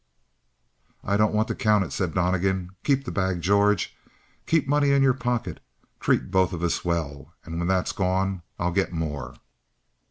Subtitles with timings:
[1.03, 2.71] "I don't want to count it," said Donnegan.
[2.83, 3.95] "Keep the bag, George.
[4.47, 5.59] Keep money in your pocket.
[5.99, 7.35] Treat both of us well.
[7.45, 9.35] And when that's gone I'll get more."